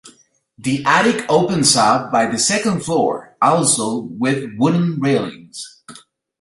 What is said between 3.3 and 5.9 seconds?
also with wooden railings.